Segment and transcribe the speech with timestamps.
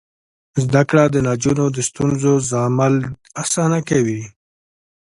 [0.63, 2.95] زده کړه د نجونو د ستونزو زغمل
[3.43, 4.21] اسانه کوي.